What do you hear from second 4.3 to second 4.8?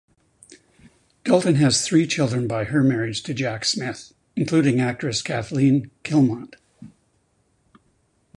including